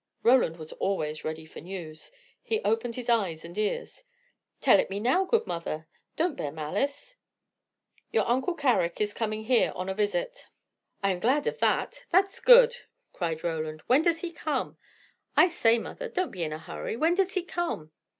Roland 0.23 0.57
was 0.57 0.73
always 0.73 1.23
ready 1.23 1.45
for 1.45 1.59
news. 1.59 2.11
He 2.41 2.59
opened 2.63 2.95
his 2.95 3.07
eyes 3.07 3.45
and 3.45 3.55
ears. 3.55 4.03
"Tell 4.59 4.79
it 4.79 4.89
me 4.89 4.99
now, 4.99 5.25
good 5.25 5.45
mother. 5.45 5.87
Don't 6.15 6.35
bear 6.35 6.51
malice." 6.51 7.17
"Your 8.11 8.27
uncle 8.27 8.55
Carrick 8.55 8.99
is 8.99 9.13
coming 9.13 9.43
here 9.43 9.71
on 9.75 9.89
a 9.89 9.93
visit." 9.93 10.47
"I 11.03 11.11
am 11.11 11.19
glad 11.19 11.45
of 11.45 11.59
that; 11.59 12.01
that's 12.09 12.39
good!" 12.39 12.77
cried 13.13 13.43
Roland. 13.43 13.81
"When 13.85 14.01
does 14.01 14.21
he 14.21 14.31
come? 14.31 14.75
I 15.37 15.45
say, 15.47 15.77
mother, 15.77 16.09
don't 16.09 16.31
be 16.31 16.41
in 16.41 16.51
a 16.51 16.57
hurry! 16.57 16.97
When 16.97 17.13
does 17.13 17.35
he 17.35 17.43
come?" 17.43 17.91